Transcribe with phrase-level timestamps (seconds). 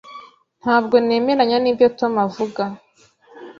[0.61, 2.63] Ntabwo nemeranya nibyo Tom avuga.